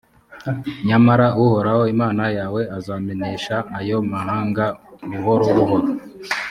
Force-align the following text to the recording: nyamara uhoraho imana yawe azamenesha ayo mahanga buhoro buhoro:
nyamara 0.87 1.27
uhoraho 1.43 1.81
imana 1.93 2.23
yawe 2.37 2.61
azamenesha 2.77 3.55
ayo 3.79 3.97
mahanga 4.13 4.65
buhoro 5.09 5.45
buhoro: 5.57 5.87